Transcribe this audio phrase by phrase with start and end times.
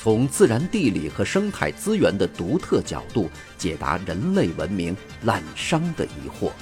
[0.00, 6.52] 从自然地理和生态资源的独特角度解答人类文明滥觞的疑惑。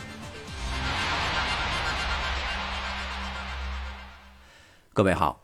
[4.95, 5.39] 各位好，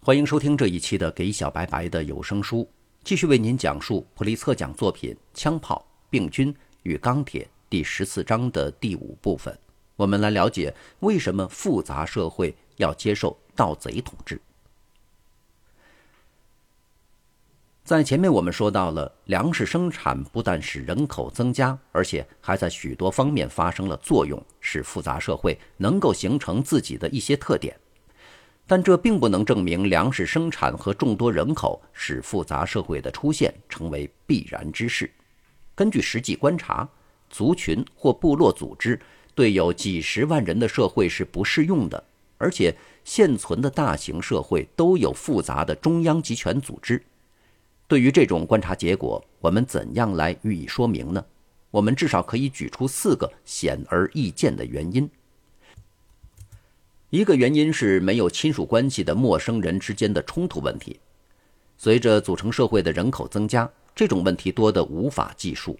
[0.00, 2.62] 欢迎收听这一期的《给小白白的有声书》，
[3.04, 9.54] 继续为您讲述普利策奖作品《枪炮、病菌与钢铁》第十四章的第五部分。
[9.96, 14.40] 我们来了解为什么复杂社会要接受盗贼统治。
[17.86, 27.78] 在前面我们说到了，粮食生产不但使人口增加，而且还在许多方面发生了作用，使复杂社会能够形成自己的一些特点。
[28.66, 35.08] 但这并不能证明粮食生产和众多人口使复杂社会的出现成为必然之事。
[35.76, 36.88] 根据实际观察，
[37.30, 38.98] 族群或部落组织
[39.32, 42.02] 对有几十万人的社会是不适用的，
[42.36, 47.00] 而且现存的大型社会都有复杂的中央集权组织。
[47.88, 51.24] 对于这种观察结果，我们怎样来予以说明呢？
[51.70, 55.08] 我们至少可以举出四个显而易见的原因。
[57.10, 60.98] 一个原因是没有亲属关系的陌生人之间的冲突问题。
[61.78, 65.78] 随着组成社会的人口增加，这种问题多得无法计数。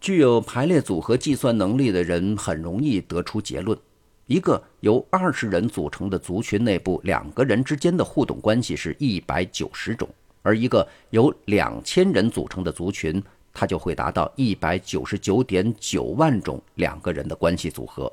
[0.00, 3.78] 具有排列组合计算能力的人很容易得出结论：
[4.26, 10.08] 一个由二十人组成的族群内部，两个人之间的互动关系是一百九十种。
[10.44, 13.20] 而一个由两千人组成的族群，
[13.52, 18.12] 它就会达到一百九十九点九万种两个人的关系组合。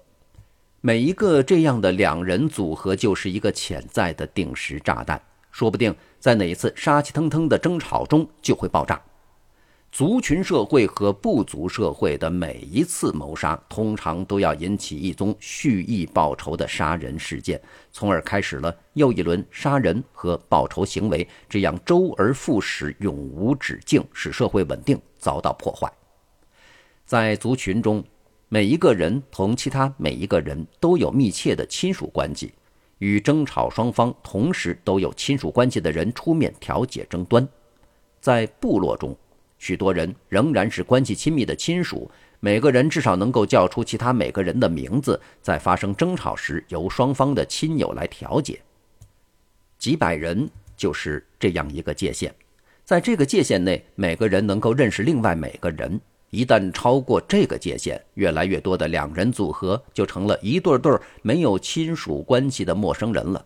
[0.79, 5.21] 每一个这样的两人组合，就是一个潜在的定时炸弹，
[5.51, 8.99] 说不定在哪一次杀气腾腾的争吵中就会爆炸。
[9.91, 25.91] 族群社会和部族社会的每一次谋杀，通常都要引起一宗蓄意报仇的杀人事件，从而开始了又一轮杀人和报仇行为，这样周而复始，永无止境，使社会稳定遭到破坏。
[27.05, 28.01] 在族群中，
[28.47, 32.53] 每一个人同其他每一个人都有密切的亲属关系，
[32.99, 37.45] 与争吵双方同时都有亲属关系的人出面调解争端。
[38.21, 39.13] 在部落中。
[39.61, 48.59] 许多人仍然是关系亲密的亲属，每个人至少能够叫出其他每个人的名字，在发生争吵时由双方的亲友来调解。
[49.77, 52.33] 几百人就是这样一个界限，
[52.83, 56.01] 在这个界限内，每个人能够认识另外每个人。
[56.31, 60.91] 一旦超过这个界限，越来越多的两人组合就成了一对对
[61.21, 63.45] 没有亲属关系的陌生人了。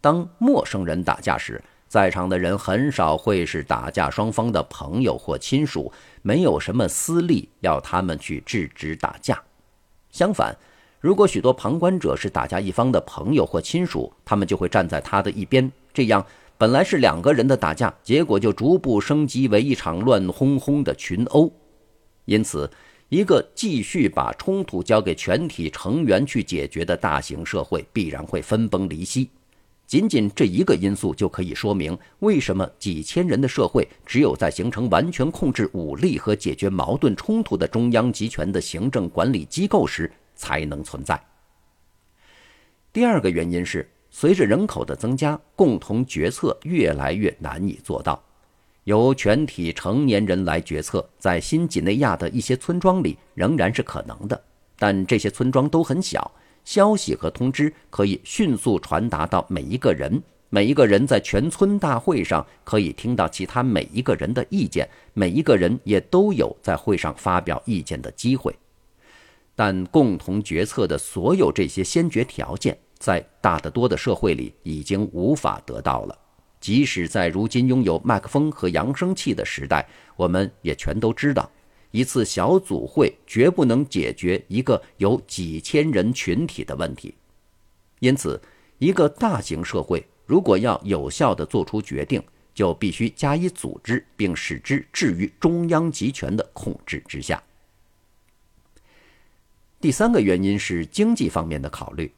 [0.00, 5.90] 当陌生人打架时，在场的人很少会是打架双方的朋友或亲属，
[6.20, 9.42] 没有什么私利要他们去制止打架。
[10.10, 10.54] 相反，
[11.00, 15.72] 如果许多旁观者是打架一方的朋友或亲属，他们就会站在他的一边。
[15.94, 16.24] 这样，
[16.58, 21.50] 本来是两个人的打架，结果就逐步升级为一场乱哄哄的群殴。
[22.26, 22.70] 因此，
[23.08, 29.30] 一个继续把冲突交给全体成员去解决的大型社会，必然会分崩离析。
[29.88, 41.18] 仅仅这一个因素就可以说明，为什么几千人的社会只有在形成完全控制武力和解决矛盾冲突的中央集权的行政管理机构时才能存在。
[42.92, 48.22] 第二个原因是，随着人口的增加，共同决策越来越难以做到。
[48.84, 54.38] 由全体成年人来决策，在新几内亚的一些村庄里仍然是可能的，
[54.78, 56.30] 但这些村庄都很小。
[56.68, 68.54] 消息和通知可以迅速传达到每一个人，每一个人在全村大会上可以听到其他每一个人的意见，每一个人也都有在会上发表意见的机会。
[69.56, 76.18] 但共同决策的所有这些先决条件，在大得多的社会里已经无法得到了。
[76.60, 81.50] 即使在如今拥有麦克风和扬声器的时代，我们也全都知道。
[81.90, 87.14] 一次小组会绝不能解决一个有几千人群体的问题，
[88.00, 88.40] 因此，
[88.78, 92.22] 一个大型社会如果要有效地做出决定，
[92.54, 97.42] 就必须加以组织，并使之置于中央集权的控制之下。
[99.80, 102.12] 第三个原因是经济方面的考虑，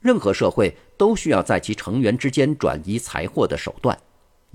[0.00, 3.98] 任何社会都需要在其成员之间转移财货的手段。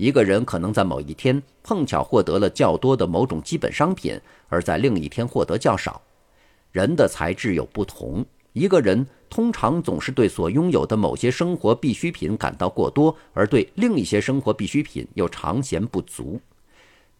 [0.02, 6.02] 一个人可能在某一天碰巧获得了较多的某种基本商品，而在另一天获得较少。
[6.72, 16.40] 人的才智有不同，一个人通常总是对所拥有的某些生活必需品感到过多，而对另一些生活必需品又常嫌不足。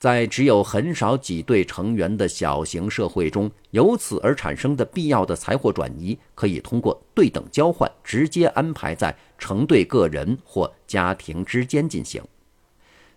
[0.01, 12.21] 在只有很少几对成员的小型社会中，由此而产生的必要的财货转移，可以通过对等交换直接安排在成对个人或家庭之间进行。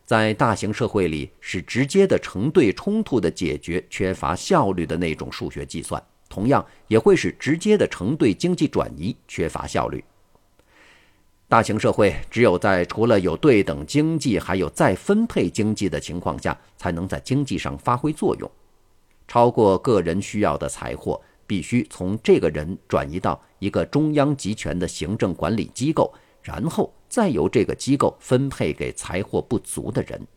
[0.06, 10.04] 在大型社会里，是直接的成对冲突的解决缺乏效率的那种数学计算，同样也会使直接的成对经济转移缺乏效率。
[11.48, 18.50] 大型社会只有在除了有对等经济，还有再分配经济的情况下，才能在经济上发挥作用。
[19.28, 30.28] 超过个人需要的财货，必须从这个人转移到一个中央集权的行政管理机构，然后再由这个机构分配给财货不足的人。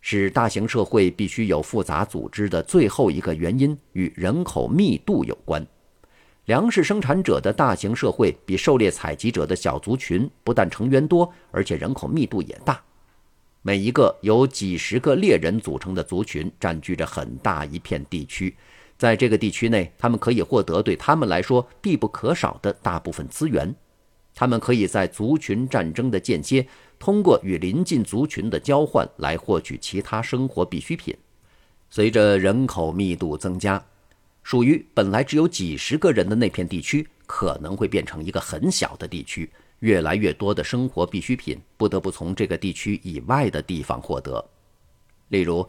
[0.00, 5.66] 使大型社会必须有复杂组织的最后一个原因，与人口密度有关。
[6.44, 12.80] 粮食生产者的大型社会比狩猎采集者的小族群不但成员多，而且人口密度也大。
[13.62, 18.54] 每一个由几十个猎人组成的族群占据着很大一片地区，
[18.96, 23.74] 在这个地区内，他们可以获得对他们来说必不可少的大部分资源。
[24.34, 26.66] 他们可以在族群战争的间歇，
[26.98, 31.16] 通过与邻近族群的交换来获取其他生活必需品。
[31.88, 33.82] 随着人口密度增加。
[34.42, 39.50] 属于本来只有几十个人的那片地区，可能会变成一个很小的地区。
[39.78, 44.44] 越来越多的生活必需品不得不从这个地区以外的地方获得。
[45.28, 45.66] 例如，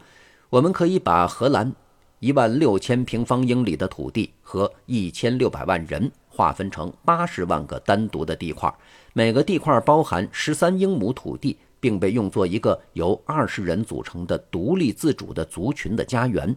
[0.50, 1.72] 我们可以把荷兰
[2.18, 8.70] 一万六千平方英里的土地和一千六百万人划分成八十万个单独的地块，
[9.14, 16.54] 每个地块包含十三英亩土地，并被用作一个由二十人组成的独立自主的族群的家园。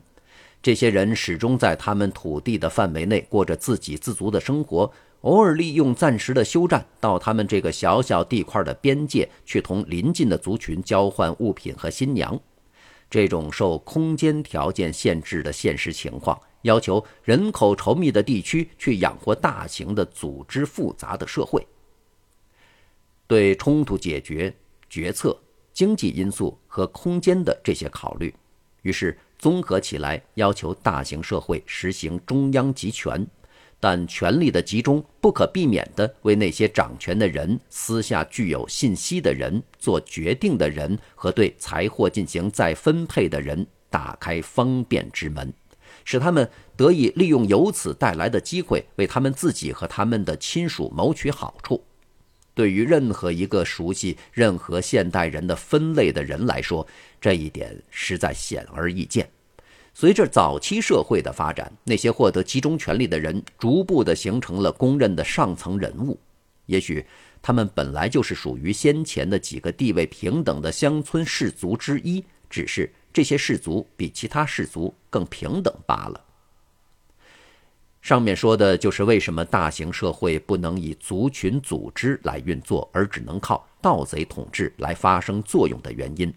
[0.62, 4.92] 这些人始终在他们土地的范围内过着自给自足的生活，
[5.22, 12.38] 偶尔利用暂时的休战到他们这个小小地块的边界去同邻近的族群交换物品和新娘。
[13.10, 21.66] 这种受空间条件限制的现实情况，要求人口稠密的地区去养活大型的、组织复杂的社会。
[23.28, 24.54] 对冲突解决
[24.90, 25.40] 决策、
[25.74, 28.34] 经济因素和空间的这些考虑，
[28.82, 29.18] 于是。
[29.42, 33.26] 综合起来，要求大型社会实行中央集权，
[33.80, 45.54] 但权力的集中不可避免地为那些掌权的人、私下具有信息的人、做决定的人和对财货进行再分配的人打开方便之门，
[46.06, 51.84] 使他们得以利用由此带来的机会，为他们自己和他们的亲属谋取好处。
[52.54, 56.86] 对于任何一个熟悉任何现代人的分类的人来说，
[57.22, 59.30] 这一点实在显而易见。
[59.94, 66.20] 随着早期社会的发展，那些获得集中权力的人逐步地形成了公认的上层人物。
[66.66, 67.06] 也许
[67.42, 76.24] 他们本来就是属于先前的几个地位平等的乡村氏族之一，只是这些氏族比其他氏族更平等罢了。
[78.00, 86.34] 上面说的就是为什么大型社会不能以族群组织来运作，而只能靠盗贼统治来发生作用的原因。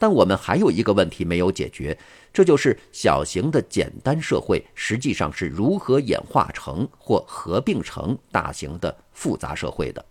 [0.00, 1.96] 但我们还有一个问题没有解决，
[2.32, 10.04] 这就是小型的简单社会实际上是如何演化成或合并成大型的复杂社会的。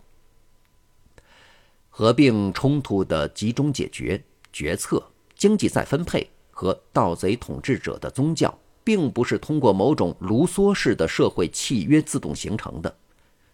[1.90, 5.06] 合并冲突的集中解决、决策、
[5.40, 8.56] 经济再分配和盗贼统治者的宗教。
[8.82, 12.96] 并不是通过某种卢梭式的社会契约自动形成的，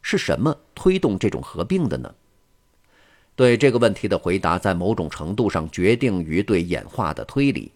[0.02, 2.16] 是什么推动这种合并的呢？
[3.36, 7.74] 对这个问题的回答，在某种程度上决定于对演化的推理。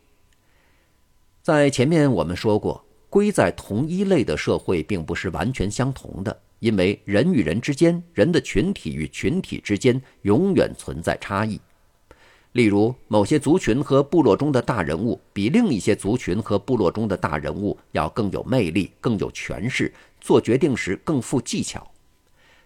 [1.42, 11.60] 在前面我们说过，归在同一类的社会并不是完全相同的，因为人与人之间、人的群体与群体之间永远存在差异。
[12.54, 21.88] 例如，某些族群和部落中的大人物比另一些族群和部落中的大人物要更有魅力、更有权势，做决定时更富技巧。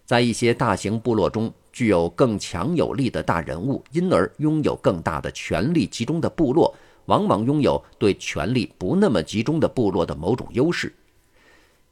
[0.05, 6.73] 在一些大型部落中，具有更强有力的大人物，因而拥有更大的权力集中的部落，
[7.05, 10.93] 往往拥有对权力不那么集中的部落的某种优势。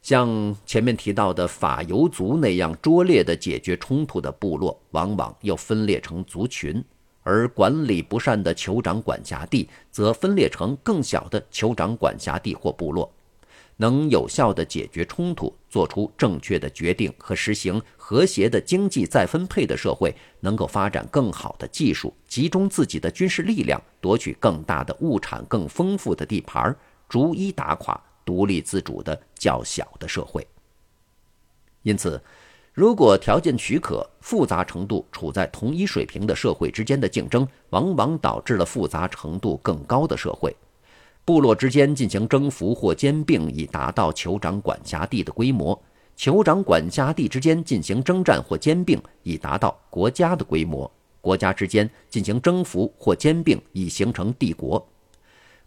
[0.00, 6.82] 像前面提到的法尤族那样拙劣的解决冲突的部落，往往又分裂成族群。
[7.22, 13.12] 而管理不善的酋长管辖地则分裂成更小的酋长管辖地或部落。
[13.78, 26.76] 能有效地解决冲突，做出正确的决定和实行和谐的经济再分配的社会，能够发展更好的技术，集中自己的军事力量，夺取更大的物产、更丰富的地盘，
[27.08, 30.46] 逐一打垮独立自主的较小的社会。
[31.82, 32.22] 因此，
[32.74, 40.56] 如果条件许可，复杂程度处在同一水平的社会之间的竞争，往往导致了复杂程度更高的社会。
[41.22, 45.78] 部落之间进行征服或兼并，以达到酋长管辖地的规模；
[46.16, 54.84] 酋长管辖地之间进行征战或兼并，以达到国家的规模；国家之间进行征服或兼并，以形成帝国。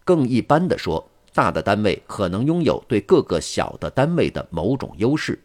[0.04, 5.40] 更一般的说，大的单位可能拥有对各个小的单位的某种优势。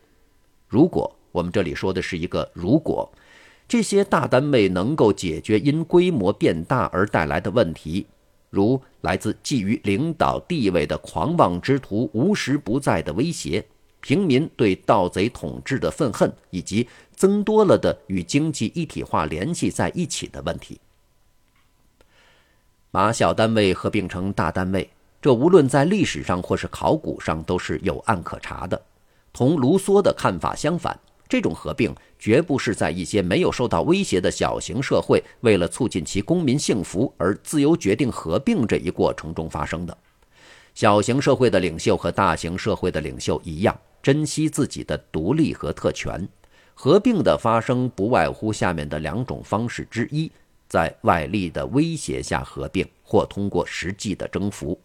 [0.66, 3.10] 如果我们这里说的是一个如果，
[3.68, 8.06] 这些大单位能够解决因规模变大而带来的问题。
[8.50, 13.64] 如来自觊觎领导地位的狂妄之徒无时不在的威胁，
[14.00, 20.80] 平民对盗贼统治的愤恨，以及增多了的与经济一体化联系在一起的问题。
[22.90, 24.90] 把小单位合并成大单位，
[25.22, 28.82] 这无论在历史上或是考古上都是有案可查的。
[29.32, 30.98] 同卢梭的看法相反。
[31.30, 39.96] 这种合并绝不是在一些没有受到威胁的小型社会为了促进其公民幸福而自由决定合并这一过程中发生的。
[40.74, 46.28] 小型社会的领袖和大型社会的领袖一样，珍惜自己的独立和特权。
[46.74, 50.28] 合并的发生不外乎下面的两种方式之一：
[50.68, 54.76] 在外力的威胁下合并，或通过实际的征服。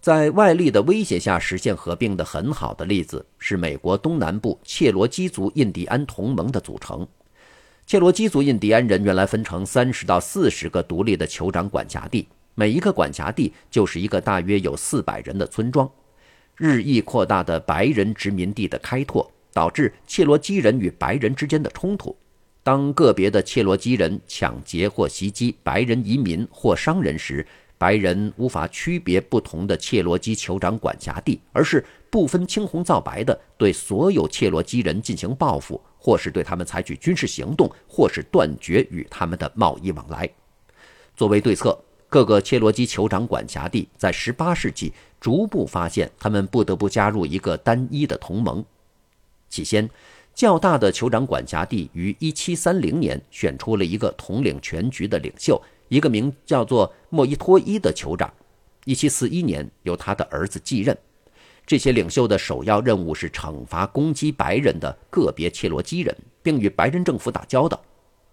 [0.00, 7.06] 在外力的威胁下实现合并的很好的例子是美国东南部切罗基族印第安同盟的组成。
[7.84, 15.90] 切罗基族印第安人原来分成三十到四十个独立的酋长管辖地，每一个管辖地就是一个大约有四百人的村庄。
[16.54, 22.16] 日益扩大的白人殖民地的开拓，导致切罗基人与白人之间的冲突。
[22.62, 27.46] 当个别的切罗基人抢劫或袭击白人移民或商人时，
[27.78, 40.28] 白人无法区别不同的切罗基酋长管辖地，而是不分青红皂白地对所有切罗基人进行报复，或是对他们采取军事行动，或是断绝与他们的贸易往来。
[41.14, 48.64] 作为对策，各个切罗基酋长管辖地在18世纪逐步发现，他们不得不加入一个单一的同盟。
[49.48, 49.88] 起先，
[50.34, 55.62] 较大的酋长管辖地于1730年选出了一个统领全局的领袖。
[55.88, 58.32] 一个名叫做莫伊托伊的酋长
[58.84, 60.96] ，1741年由他的儿子继任。
[61.66, 67.78] 这些领袖的首要任务是惩罚攻击白人的个别切罗基人，并与白人政府打交道。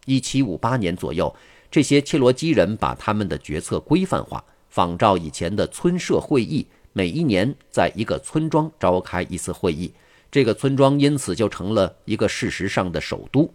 [0.05, 1.35] 1758年左右，
[1.69, 9.93] 这些切罗基人把他们的决策规范化，仿照以前的村社会议，每一年在一个村庄召开一次会议，
[10.31, 13.53] 这个村庄因此就成了一个事实上的首都。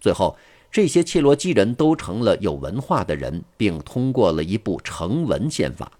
[0.00, 0.36] 最后。
[0.76, 5.90] 这些切罗基人都成了有文化的人，并通过了一部成文宪法。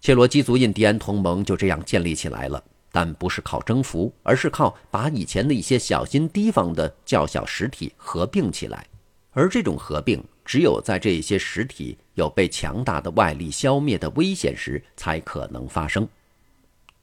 [0.00, 8.86] 切罗基族印第安同盟就这样建立起来了，但不是靠征服，而是靠把以前的一些小心提防的较小实体合并起来。
[9.32, 16.08] 而这种合并，只有在这些实体有被强大的外力消灭的危险时，才可能发生。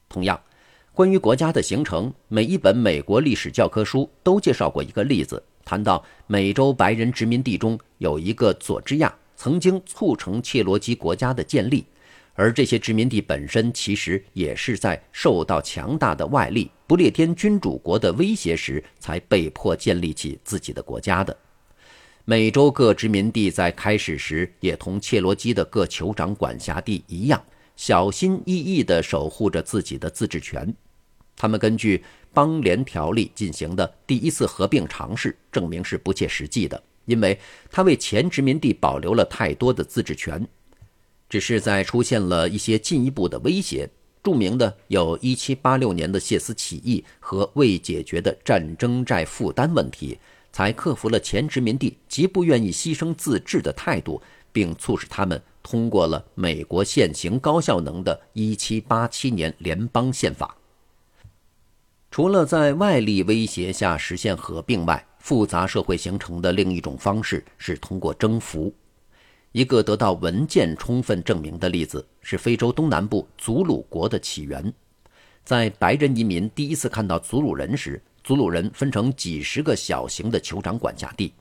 [0.10, 0.42] 同样，
[0.94, 5.44] 关于国家的形成，每一本美国历史教科书都介绍过一个例子。
[5.66, 11.84] 谈到美洲白人殖民地中有一个佐治亚，曾经促成切罗基国家的建立，
[12.36, 21.36] 而这些殖民地本身其实也是在受到强大的外力不列颠君主国的威胁时，才被迫建立起自己的国家的。
[22.26, 27.44] 美洲各殖民地在开始时也同切罗基的各酋长管辖地一样，
[27.76, 30.74] 小心翼翼地守护着自己的自治权。
[31.36, 37.40] 他们根据邦联条例进行的第一次合并尝试，证明是不切实际的，因为
[37.72, 40.48] 它为前殖民地保留了太多的自治权。
[41.28, 43.90] 只是在出现了一些进一步的威胁，
[44.24, 50.18] 著名的有1786年的谢斯起义和未解决的战争债负担问题，
[50.52, 60.56] 才克服了前殖民地极不愿意牺牲自治的态度，并促使他们通过了美国现行高效能的1787年联邦宪法。
[62.16, 68.74] 除了在外力威胁下实现合并外，复杂社会形成的另一种方式是通过征服。
[69.52, 74.74] 一个得到文件充分证明的例子是非洲东南部祖鲁国的起源。
[75.44, 81.34] 在白人移民第一次看到祖鲁人时，祖鲁人分成几十个小型的酋长管辖地。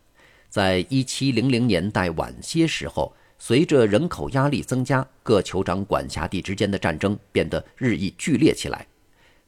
[0.49, 8.85] 在1700年代晚些时候，随着人口压力增加，各酋长管辖地之间的战争变得日益剧烈起来。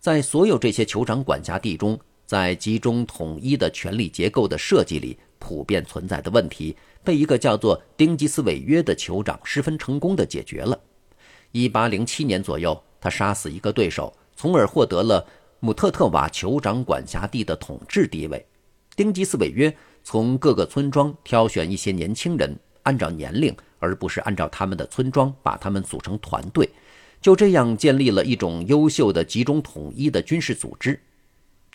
[0.06, 10.78] 在所有这些酋长管辖地中，在集中统一的权力结构的设计里，普遍存在的问题，被一个叫做丁吉斯韦约的酋长十分成功地解决了。
[11.50, 15.26] 一八零七年左右，他杀死一个对手，从而获得了
[15.58, 18.46] 姆特特瓦酋长管辖地的统治地位。
[18.94, 26.70] 丁吉斯韦约从各个村庄挑选一些年轻人，按照年龄而不是按照他们的村庄，把他们组成团队，
[27.26, 30.96] 就这样建立了一种优秀的集中统一的军事组织。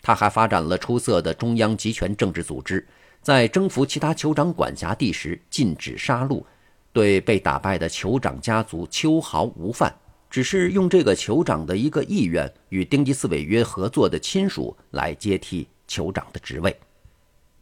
[0.00, 2.88] 他还发展了出色的中央集权政治组织，
[3.20, 6.42] 在征服其他酋长管辖地时禁止杀戮，
[6.90, 9.94] 对被打败的酋长家族秋毫无犯，
[10.30, 16.74] 只是用这个酋长的一个意愿与丁吉斯韦约合作的亲属来接替酋长的职位。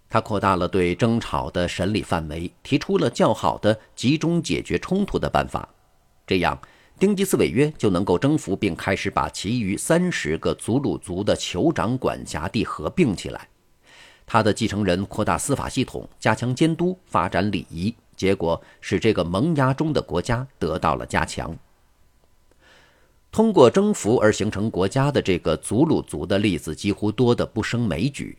[0.09, 5.69] 他扩大了对争吵的审理范围，提出了较好的集中解决冲突的办法，
[6.25, 6.57] 这样。
[7.01, 13.49] 丁吉斯违约就能够征服并开始把其余三十个祖鲁族的酋长管辖地合并起来。
[14.27, 21.57] 他的继承人扩大司法系统，加强监督，发展礼仪，结果使这个萌芽中的国家得到了加强。
[23.33, 28.37] 通过征服而形成国家的这个祖鲁族的例子几乎多得不胜枚举。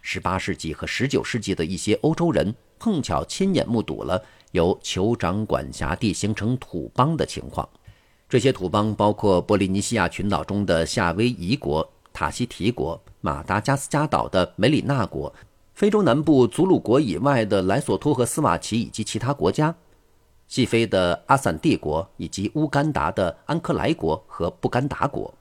[0.00, 7.68] 十八世纪和十九世纪的一些欧洲人碰巧亲眼目睹了由酋长管辖地形成土邦的情况。
[8.30, 15.34] 这些土邦包括波利尼西亚群岛中的夏威夷国、塔希提国、马达加斯加岛的梅里纳国、
[15.74, 19.74] 非洲南部祖鲁国以外的莱索托和斯瓦齐以及其他国家、
[20.46, 25.34] 西非的阿散帝国以及乌干达的安克莱国和布干达国。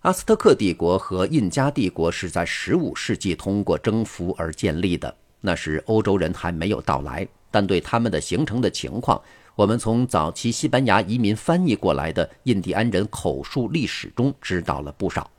[0.00, 9.18] 阿斯特克帝国和印加帝国是在15世纪通过征服而建立的，那时欧洲人还没有到来，但对他们的形成的情况。
[9.60, 15.30] 我们从早期西班牙移民翻译过来的印第安人口述历史中知道了不少。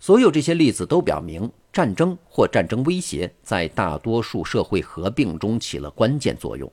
[0.00, 6.68] 所有这些例子都表明，战争或战争威胁在大多数社会合并中起了关键作用。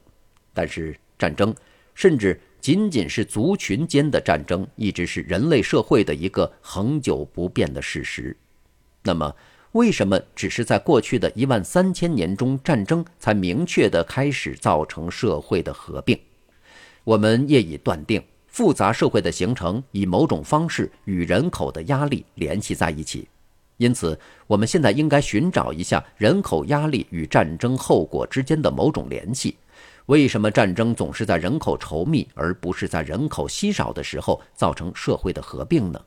[0.51, 1.53] 但是，战争，
[1.93, 8.35] 甚至仅仅是族群间的战争，一直是人类社会的一个恒久不变的事实。
[9.03, 9.31] 那么，
[9.73, 16.19] 为什么只是在过去的一万三千年中，战争才明确地开始造成社会的合并？
[17.03, 23.27] 我们业已断定，复杂社会的形成以某种方式与人口的压力联系在一起。
[23.77, 29.55] 因此，我们现在应该寻找一下人口压力与战争后果之间的某种联系。
[30.07, 36.01] 为什么战争总是在人口稠密而不是在人口稀少的时候造成社会的合并呢？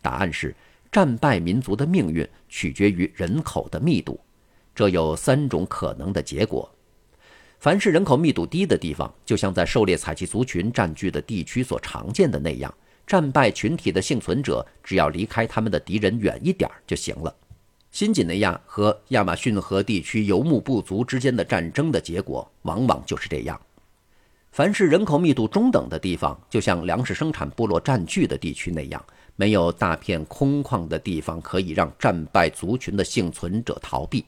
[0.00, 0.56] 答案是。
[0.94, 4.20] 战败民族的命运取决于人口的密度，
[4.72, 6.72] 这有三种可能的结果。
[7.58, 12.72] 凡是人口密度低的地方，就像在狩猎采集族群占据的地区所常见的那样，
[13.08, 17.34] 战败群体的幸存者只要离开他们的敌人远一点就行了。
[17.90, 23.60] 新几内亚和亚马逊河地区游牧部族之间的战争的结果往往就是这样。
[24.52, 29.04] 凡是人口密度中等的地方，就像粮食生产部落占据的地区那样。
[29.36, 34.24] 没有大片空旷的地方可以让战败族群的幸存者逃避，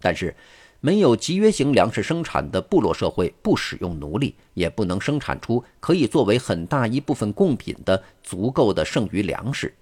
[0.00, 0.34] 但是，
[0.80, 9.74] 没有集约型粮食生产的部落社会不使用奴隶，也不能生产出可以作为很大一部分贡品的足够的剩余粮食。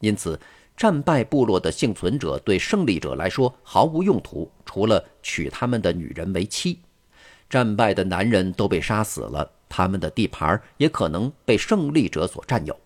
[0.00, 0.38] 因此，
[0.76, 6.80] 战败部落的幸存者对胜利者来说毫无用途，除了娶他们的女人为妻。
[7.48, 12.76] 战败的男人都被杀死了，他们的地盘也可能被胜利者所占有。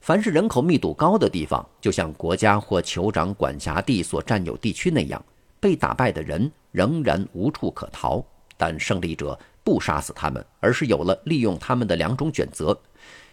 [0.00, 5.24] 凡是人口密度高的地方，就像国家或酋长管辖地所占有地区那样，
[5.58, 8.24] 被打败的人仍然无处可逃。
[8.56, 12.78] 但胜利者不杀死他们，而是有了利用他们的两种选择。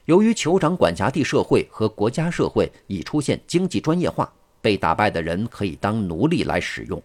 [0.06, 7.00] 由于酋长管辖地社会和国家社会已出现经济专业化，被打败的人可以当奴隶来使用；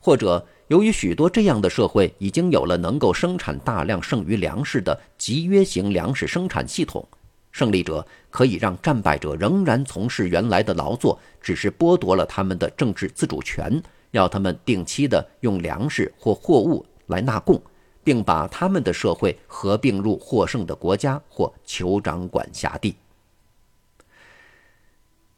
[0.00, 7.06] 或者由于许多这样的社会已经有了能够生产大量剩余粮食的集约型粮食生产系统。
[7.52, 17.62] 胜利者可以让战败者仍然从事原来的劳作，只是剥夺了他们的政治自主权，要他们定期的用粮食或货物来纳贡，
[18.02, 22.96] 并把他们的社会合并入获胜的国家或酋长管辖地。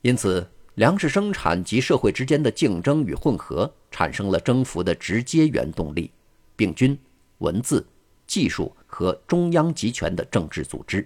[0.03, 6.11] 因此，粮食生产及社会之间的竞争与混合，产生了征服的直接原动力：
[6.55, 6.97] 病菌、
[7.39, 7.85] 文字、
[8.27, 11.05] 技术和中央集权的政治组织。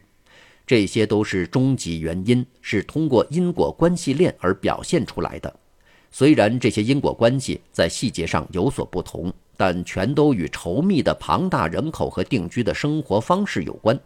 [0.68, 5.50] 这些都是终极原因，是通过因果关系链而表现出来的。
[6.10, 13.98] 虽然这些因果关系在细节上有所不同，但全都与稠密的庞大人口和定居的生活方式有关。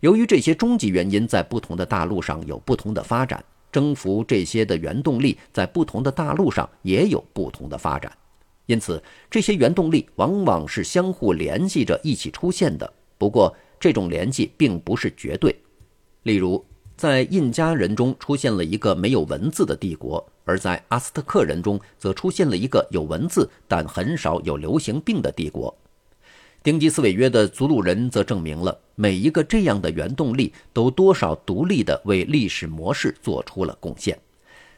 [0.00, 8.10] 由于这些终极原因在不同的大陆上有不同的发展，征服这些的原动力在不同的大陆上也有不同的发展。
[8.64, 12.90] 因此，这些原动力往往是相互联系着一起出现的。
[13.18, 15.54] 不过，这种联系并不是绝对。
[16.22, 16.64] 例如，
[16.96, 25.76] 在印加人中出现了一个没有文字的帝国，而在阿斯特克人中则出现了一个有文字但很少有流行病的帝国。
[26.62, 34.16] 丁吉斯韦约的祖鲁人则证明了每一个这样的原动力都多少独立地为历史模式做出了贡献。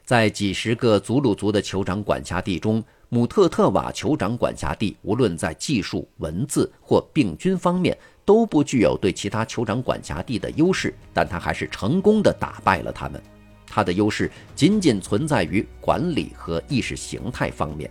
[0.02, 13.22] 在几十个祖鲁族的酋长管辖地中，姆特特瓦酋长管辖地无论在技术、文字或病菌方面都不具有对其他酋长管辖地的优势，但他还是成功的打败了他们。
[13.66, 17.90] 他的优势仅仅存在于管理和意识形态方面，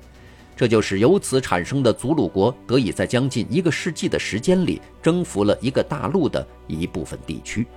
[0.55, 7.67] 这就是由此产生的祖鲁国得以在将近一个世纪的时间里征服了一个大陆的一部分地区。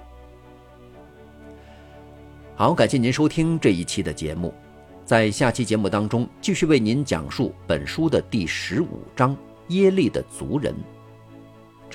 [2.54, 4.54] 好，感谢您收听这一期的节目。
[5.04, 9.36] 在下期节目当中，继续为您讲述本书的第十五章
[9.68, 10.74] 耶利的族人。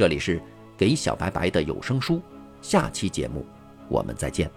[0.02, 0.42] 这里是
[0.76, 2.20] 给小白白的有声书，
[2.60, 3.46] 下期节目
[3.88, 4.50] 我们再见。